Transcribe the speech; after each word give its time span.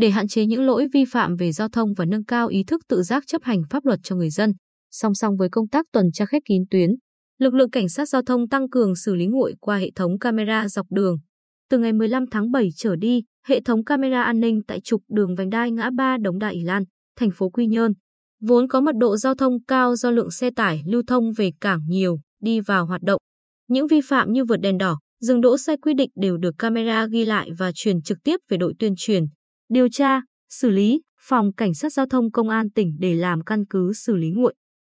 để 0.00 0.10
hạn 0.10 0.28
chế 0.28 0.46
những 0.46 0.66
lỗi 0.66 0.86
vi 0.92 1.04
phạm 1.04 1.36
về 1.36 1.52
giao 1.52 1.68
thông 1.68 1.94
và 1.94 2.04
nâng 2.04 2.24
cao 2.24 2.48
ý 2.48 2.64
thức 2.64 2.80
tự 2.88 3.02
giác 3.02 3.24
chấp 3.26 3.42
hành 3.42 3.62
pháp 3.70 3.84
luật 3.84 4.00
cho 4.02 4.16
người 4.16 4.30
dân. 4.30 4.52
Song 4.90 5.14
song 5.14 5.36
với 5.36 5.48
công 5.48 5.68
tác 5.68 5.86
tuần 5.92 6.12
tra 6.12 6.26
khép 6.26 6.42
kín 6.44 6.62
tuyến, 6.70 6.90
lực 7.38 7.54
lượng 7.54 7.70
cảnh 7.70 7.88
sát 7.88 8.08
giao 8.08 8.22
thông 8.22 8.48
tăng 8.48 8.70
cường 8.70 8.96
xử 8.96 9.14
lý 9.14 9.26
nguội 9.26 9.54
qua 9.60 9.76
hệ 9.76 9.90
thống 9.94 10.18
camera 10.18 10.68
dọc 10.68 10.86
đường. 10.90 11.16
Từ 11.70 11.78
ngày 11.78 11.92
15 11.92 12.26
tháng 12.30 12.50
7 12.50 12.68
trở 12.76 12.96
đi, 12.96 13.22
hệ 13.46 13.60
thống 13.60 13.84
camera 13.84 14.22
an 14.22 14.40
ninh 14.40 14.60
tại 14.66 14.80
trục 14.80 15.02
đường 15.08 15.34
vành 15.34 15.50
đai 15.50 15.70
ngã 15.70 15.90
ba 15.96 16.16
Đống 16.22 16.38
Đại 16.38 16.54
Ỷ 16.54 16.60
Lan, 16.60 16.84
thành 17.18 17.30
phố 17.30 17.50
Quy 17.50 17.66
Nhơn, 17.66 17.92
vốn 18.40 18.68
có 18.68 18.80
mật 18.80 18.96
độ 18.96 19.16
giao 19.16 19.34
thông 19.34 19.64
cao 19.64 19.96
do 19.96 20.10
lượng 20.10 20.30
xe 20.30 20.50
tải 20.50 20.82
lưu 20.86 21.02
thông 21.06 21.32
về 21.36 21.50
cảng 21.60 21.80
nhiều, 21.88 22.20
đi 22.42 22.60
vào 22.60 22.86
hoạt 22.86 23.02
động. 23.02 23.20
Những 23.68 23.86
vi 23.86 24.00
phạm 24.00 24.32
như 24.32 24.44
vượt 24.44 24.60
đèn 24.60 24.78
đỏ, 24.78 24.98
dừng 25.20 25.40
đỗ 25.40 25.58
sai 25.58 25.76
quy 25.76 25.94
định 25.94 26.10
đều 26.16 26.36
được 26.36 26.54
camera 26.58 27.06
ghi 27.06 27.24
lại 27.24 27.50
và 27.58 27.72
truyền 27.74 28.02
trực 28.02 28.18
tiếp 28.24 28.36
về 28.48 28.56
đội 28.56 28.74
tuyên 28.78 28.94
truyền, 28.96 29.26
điều 29.70 29.88
tra, 29.88 30.22
xử 30.48 30.70
lý, 30.70 31.02
phòng 31.20 31.52
cảnh 31.52 31.74
sát 31.74 31.92
giao 31.92 32.06
thông 32.06 32.30
công 32.30 32.48
an 32.48 32.70
tỉnh 32.70 32.96
để 32.98 33.14
làm 33.14 33.44
căn 33.44 33.64
cứ 33.70 33.92
xử 33.92 34.16
lý 34.16 34.30
nguội. 34.30 34.54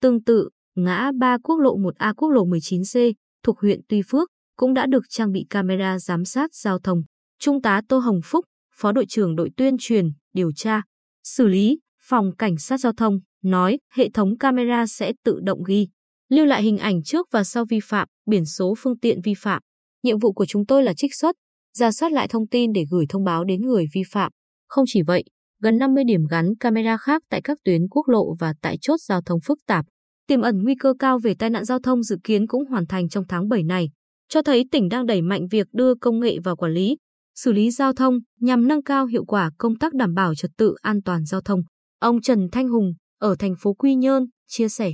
Tương 0.00 0.24
tự, 0.24 0.48
ngã 0.74 1.10
ba 1.18 1.38
quốc 1.38 1.56
lộ 1.56 1.76
1A 1.76 2.14
quốc 2.14 2.28
lộ 2.28 2.46
19C 2.46 3.12
thuộc 3.42 3.60
huyện 3.60 3.80
Tuy 3.88 4.02
Phước 4.08 4.28
cũng 4.56 4.74
đã 4.74 4.86
được 4.86 5.04
trang 5.08 5.32
bị 5.32 5.46
camera 5.50 5.98
giám 5.98 6.24
sát 6.24 6.54
giao 6.54 6.78
thông. 6.78 7.02
Trung 7.38 7.62
tá 7.62 7.80
Tô 7.88 7.98
Hồng 7.98 8.20
Phúc, 8.24 8.44
Phó 8.74 8.92
đội 8.92 9.06
trưởng 9.08 9.36
đội 9.36 9.50
tuyên 9.56 9.76
truyền, 9.78 10.08
điều 10.32 10.52
tra, 10.52 10.82
xử 11.24 11.46
lý, 11.46 11.78
phòng 12.02 12.36
cảnh 12.38 12.58
sát 12.58 12.80
giao 12.80 12.92
thông, 12.92 13.18
nói 13.42 13.78
hệ 13.92 14.10
thống 14.10 14.38
camera 14.38 14.86
sẽ 14.86 15.12
tự 15.24 15.40
động 15.42 15.62
ghi, 15.66 15.88
lưu 16.28 16.46
lại 16.46 16.62
hình 16.62 16.78
ảnh 16.78 17.02
trước 17.02 17.26
và 17.32 17.44
sau 17.44 17.64
vi 17.64 17.80
phạm, 17.82 18.08
biển 18.30 18.44
số 18.44 18.74
phương 18.78 18.98
tiện 18.98 19.20
vi 19.24 19.34
phạm. 19.38 19.62
Nhiệm 20.02 20.18
vụ 20.18 20.32
của 20.32 20.46
chúng 20.46 20.66
tôi 20.66 20.82
là 20.82 20.94
trích 20.94 21.14
xuất, 21.14 21.36
ra 21.76 21.92
soát 21.92 22.12
lại 22.12 22.28
thông 22.28 22.48
tin 22.48 22.72
để 22.72 22.84
gửi 22.90 23.06
thông 23.08 23.24
báo 23.24 23.44
đến 23.44 23.60
người 23.60 23.86
vi 23.94 24.02
phạm. 24.10 24.32
Không 24.68 24.84
chỉ 24.88 25.02
vậy, 25.02 25.24
gần 25.62 25.78
50 25.78 26.04
điểm 26.04 26.26
gắn 26.30 26.54
camera 26.60 26.96
khác 26.96 27.22
tại 27.30 27.40
các 27.44 27.58
tuyến 27.64 27.88
quốc 27.90 28.08
lộ 28.08 28.34
và 28.34 28.54
tại 28.62 28.78
chốt 28.80 28.96
giao 29.00 29.22
thông 29.22 29.40
phức 29.40 29.58
tạp, 29.66 29.84
tiềm 30.26 30.40
ẩn 30.40 30.62
nguy 30.62 30.74
cơ 30.74 30.94
cao 30.98 31.18
về 31.18 31.34
tai 31.34 31.50
nạn 31.50 31.64
giao 31.64 31.78
thông 31.78 32.02
dự 32.02 32.16
kiến 32.24 32.46
cũng 32.46 32.66
hoàn 32.66 32.86
thành 32.86 33.08
trong 33.08 33.24
tháng 33.28 33.48
7 33.48 33.62
này, 33.62 33.90
cho 34.28 34.42
thấy 34.42 34.64
tỉnh 34.70 34.88
đang 34.88 35.06
đẩy 35.06 35.22
mạnh 35.22 35.46
việc 35.50 35.66
đưa 35.72 35.94
công 35.94 36.20
nghệ 36.20 36.38
vào 36.44 36.56
quản 36.56 36.72
lý, 36.72 36.96
xử 37.34 37.52
lý 37.52 37.70
giao 37.70 37.92
thông 37.92 38.18
nhằm 38.40 38.68
nâng 38.68 38.82
cao 38.82 39.06
hiệu 39.06 39.24
quả 39.24 39.50
công 39.58 39.76
tác 39.76 39.94
đảm 39.94 40.14
bảo 40.14 40.34
trật 40.34 40.50
tự 40.56 40.74
an 40.82 41.02
toàn 41.02 41.24
giao 41.24 41.40
thông. 41.40 41.60
Ông 42.00 42.20
Trần 42.20 42.48
Thanh 42.52 42.68
Hùng 42.68 42.92
ở 43.20 43.34
thành 43.38 43.54
phố 43.60 43.74
Quy 43.74 43.94
Nhơn 43.94 44.26
chia 44.48 44.68
sẻ, 44.68 44.92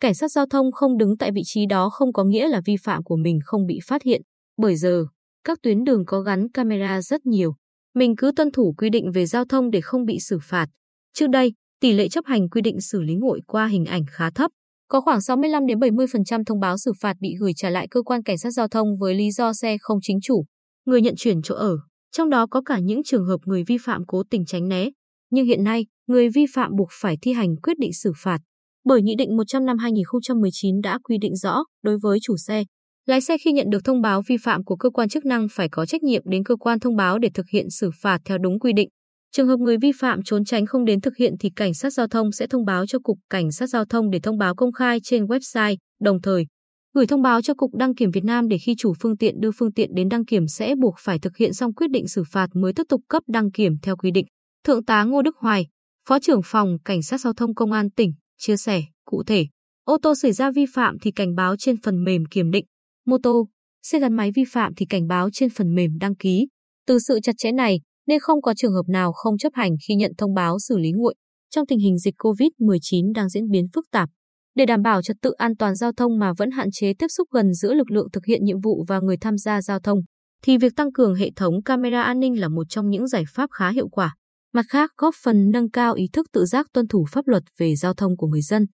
cảnh 0.00 0.14
sát 0.14 0.30
giao 0.30 0.46
thông 0.46 0.72
không 0.72 0.98
đứng 0.98 1.16
tại 1.16 1.30
vị 1.34 1.42
trí 1.44 1.66
đó 1.66 1.90
không 1.90 2.12
có 2.12 2.24
nghĩa 2.24 2.48
là 2.48 2.60
vi 2.64 2.76
phạm 2.82 3.02
của 3.02 3.16
mình 3.16 3.38
không 3.44 3.66
bị 3.66 3.78
phát 3.86 4.02
hiện, 4.02 4.22
bởi 4.56 4.76
giờ 4.76 5.04
các 5.44 5.58
tuyến 5.62 5.84
đường 5.84 6.04
có 6.06 6.20
gắn 6.20 6.48
camera 6.50 7.02
rất 7.02 7.26
nhiều. 7.26 7.54
Mình 7.94 8.16
cứ 8.16 8.32
tuân 8.36 8.50
thủ 8.50 8.74
quy 8.78 8.90
định 8.90 9.10
về 9.12 9.26
giao 9.26 9.44
thông 9.44 9.70
để 9.70 9.80
không 9.80 10.04
bị 10.04 10.18
xử 10.20 10.38
phạt. 10.42 10.66
Trước 11.12 11.26
đây, 11.26 11.52
tỷ 11.80 11.92
lệ 11.92 12.08
chấp 12.08 12.24
hành 12.26 12.48
quy 12.48 12.60
định 12.60 12.80
xử 12.80 13.02
lý 13.02 13.14
nguội 13.14 13.40
qua 13.46 13.66
hình 13.66 13.84
ảnh 13.84 14.04
khá 14.10 14.30
thấp. 14.30 14.50
Có 14.88 15.00
khoảng 15.00 15.20
65 15.20 15.66
đến 15.66 15.78
70% 15.78 16.44
thông 16.44 16.60
báo 16.60 16.78
xử 16.78 16.92
phạt 17.00 17.16
bị 17.20 17.34
gửi 17.40 17.52
trả 17.56 17.70
lại 17.70 17.88
cơ 17.90 18.02
quan 18.02 18.22
cảnh 18.22 18.38
sát 18.38 18.50
giao 18.50 18.68
thông 18.68 18.96
với 19.00 19.14
lý 19.14 19.30
do 19.30 19.52
xe 19.52 19.76
không 19.80 19.98
chính 20.02 20.18
chủ, 20.22 20.44
người 20.86 21.00
nhận 21.00 21.14
chuyển 21.16 21.42
chỗ 21.42 21.54
ở, 21.54 21.78
trong 22.12 22.30
đó 22.30 22.46
có 22.50 22.62
cả 22.62 22.78
những 22.78 23.02
trường 23.02 23.26
hợp 23.26 23.38
người 23.44 23.62
vi 23.66 23.78
phạm 23.84 24.06
cố 24.06 24.22
tình 24.30 24.44
tránh 24.46 24.68
né. 24.68 24.90
Nhưng 25.30 25.46
hiện 25.46 25.64
nay, 25.64 25.86
người 26.06 26.28
vi 26.28 26.46
phạm 26.54 26.70
buộc 26.78 26.88
phải 26.92 27.16
thi 27.22 27.32
hành 27.32 27.56
quyết 27.62 27.78
định 27.78 27.92
xử 27.92 28.12
phạt. 28.16 28.38
Bởi 28.84 29.02
Nghị 29.02 29.14
định 29.18 29.36
100 29.36 29.66
năm 29.66 29.78
2019 29.78 30.80
đã 30.80 30.98
quy 31.02 31.18
định 31.18 31.36
rõ 31.36 31.64
đối 31.82 31.98
với 32.02 32.18
chủ 32.22 32.36
xe, 32.36 32.64
lái 33.06 33.20
xe 33.20 33.38
khi 33.38 33.52
nhận 33.52 33.70
được 33.70 33.84
thông 33.84 34.00
báo 34.00 34.22
vi 34.26 34.36
phạm 34.36 34.64
của 34.64 34.76
cơ 34.76 34.90
quan 34.90 35.08
chức 35.08 35.24
năng 35.24 35.46
phải 35.50 35.68
có 35.68 35.86
trách 35.86 36.02
nhiệm 36.02 36.22
đến 36.24 36.44
cơ 36.44 36.56
quan 36.56 36.80
thông 36.80 36.96
báo 36.96 37.18
để 37.18 37.28
thực 37.34 37.46
hiện 37.52 37.70
xử 37.70 37.90
phạt 38.00 38.18
theo 38.24 38.38
đúng 38.38 38.58
quy 38.58 38.72
định. 38.72 38.88
Trường 39.32 39.48
hợp 39.48 39.56
người 39.56 39.76
vi 39.78 39.92
phạm 39.92 40.22
trốn 40.22 40.44
tránh 40.44 40.66
không 40.66 40.84
đến 40.84 41.00
thực 41.00 41.16
hiện 41.16 41.34
thì 41.40 41.50
cảnh 41.56 41.74
sát 41.74 41.90
giao 41.90 42.06
thông 42.06 42.32
sẽ 42.32 42.46
thông 42.46 42.64
báo 42.64 42.86
cho 42.86 42.98
cục 42.98 43.18
cảnh 43.30 43.52
sát 43.52 43.66
giao 43.66 43.84
thông 43.84 44.10
để 44.10 44.20
thông 44.20 44.38
báo 44.38 44.54
công 44.54 44.72
khai 44.72 45.00
trên 45.02 45.24
website, 45.24 45.76
đồng 46.00 46.22
thời 46.22 46.46
gửi 46.94 47.06
thông 47.06 47.22
báo 47.22 47.42
cho 47.42 47.54
cục 47.54 47.74
đăng 47.74 47.94
kiểm 47.94 48.10
Việt 48.10 48.24
Nam 48.24 48.48
để 48.48 48.58
khi 48.58 48.74
chủ 48.78 48.92
phương 49.00 49.16
tiện 49.16 49.40
đưa 49.40 49.50
phương 49.50 49.72
tiện 49.72 49.94
đến 49.94 50.08
đăng 50.08 50.24
kiểm 50.24 50.46
sẽ 50.46 50.74
buộc 50.74 50.94
phải 50.98 51.18
thực 51.18 51.36
hiện 51.36 51.52
xong 51.52 51.74
quyết 51.74 51.90
định 51.90 52.08
xử 52.08 52.22
phạt 52.30 52.48
mới 52.54 52.72
tiếp 52.72 52.82
tục 52.88 53.00
cấp 53.08 53.22
đăng 53.26 53.50
kiểm 53.50 53.72
theo 53.82 53.96
quy 53.96 54.10
định. 54.10 54.26
Thượng 54.64 54.84
tá 54.84 55.04
Ngô 55.04 55.22
Đức 55.22 55.36
Hoài, 55.36 55.66
Phó 56.08 56.18
trưởng 56.18 56.40
phòng 56.44 56.76
Cảnh 56.84 57.02
sát 57.02 57.20
giao 57.20 57.32
thông 57.32 57.54
Công 57.54 57.72
an 57.72 57.90
tỉnh, 57.90 58.12
chia 58.38 58.56
sẻ, 58.56 58.82
cụ 59.04 59.22
thể, 59.26 59.46
ô 59.84 59.98
tô 60.02 60.14
xảy 60.14 60.32
ra 60.32 60.50
vi 60.50 60.66
phạm 60.74 60.96
thì 61.02 61.10
cảnh 61.10 61.34
báo 61.34 61.56
trên 61.56 61.76
phần 61.82 62.04
mềm 62.04 62.24
kiểm 62.26 62.50
định, 62.50 62.64
mô 63.06 63.16
tô, 63.22 63.48
xe 63.82 63.98
gắn 63.98 64.12
máy 64.12 64.30
vi 64.34 64.44
phạm 64.48 64.74
thì 64.76 64.86
cảnh 64.86 65.06
báo 65.06 65.28
trên 65.32 65.50
phần 65.50 65.74
mềm 65.74 65.98
đăng 65.98 66.14
ký. 66.14 66.48
Từ 66.86 66.98
sự 66.98 67.20
chặt 67.22 67.34
chẽ 67.38 67.52
này, 67.52 67.80
nên 68.06 68.20
không 68.20 68.42
có 68.42 68.54
trường 68.54 68.72
hợp 68.72 68.88
nào 68.88 69.12
không 69.12 69.38
chấp 69.38 69.52
hành 69.54 69.70
khi 69.88 69.94
nhận 69.94 70.12
thông 70.18 70.34
báo 70.34 70.58
xử 70.58 70.78
lý 70.78 70.92
nguội 70.92 71.14
trong 71.50 71.66
tình 71.66 71.78
hình 71.78 71.98
dịch 71.98 72.14
COVID-19 72.18 73.12
đang 73.14 73.28
diễn 73.28 73.50
biến 73.50 73.66
phức 73.74 73.84
tạp. 73.90 74.08
Để 74.54 74.66
đảm 74.66 74.82
bảo 74.82 75.02
trật 75.02 75.16
tự 75.22 75.30
an 75.30 75.56
toàn 75.56 75.74
giao 75.74 75.92
thông 75.92 76.18
mà 76.18 76.32
vẫn 76.38 76.50
hạn 76.50 76.68
chế 76.72 76.92
tiếp 76.98 77.06
xúc 77.08 77.28
gần 77.32 77.54
giữa 77.54 77.74
lực 77.74 77.90
lượng 77.90 78.10
thực 78.12 78.24
hiện 78.24 78.44
nhiệm 78.44 78.60
vụ 78.60 78.84
và 78.88 79.00
người 79.00 79.16
tham 79.16 79.38
gia 79.38 79.62
giao 79.62 79.80
thông, 79.80 79.98
thì 80.42 80.58
việc 80.58 80.72
tăng 80.76 80.92
cường 80.92 81.14
hệ 81.14 81.30
thống 81.36 81.62
camera 81.62 82.02
an 82.02 82.20
ninh 82.20 82.40
là 82.40 82.48
một 82.48 82.64
trong 82.68 82.90
những 82.90 83.08
giải 83.08 83.24
pháp 83.34 83.50
khá 83.52 83.70
hiệu 83.70 83.88
quả. 83.88 84.14
Mặt 84.52 84.66
khác, 84.68 84.90
góp 84.96 85.14
phần 85.22 85.50
nâng 85.50 85.70
cao 85.70 85.94
ý 85.94 86.08
thức 86.12 86.26
tự 86.32 86.44
giác 86.44 86.66
tuân 86.72 86.88
thủ 86.88 87.06
pháp 87.10 87.28
luật 87.28 87.42
về 87.58 87.74
giao 87.76 87.94
thông 87.94 88.16
của 88.16 88.26
người 88.26 88.42
dân. 88.42 88.66